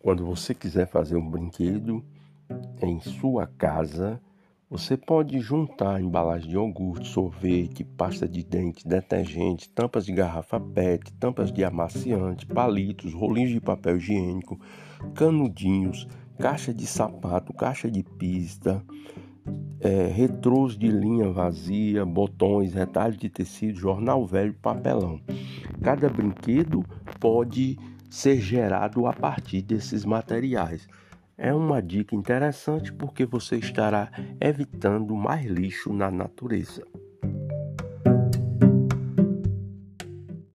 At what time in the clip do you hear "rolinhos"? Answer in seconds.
13.12-13.50